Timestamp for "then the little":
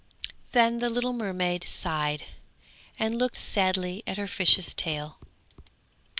0.53-1.13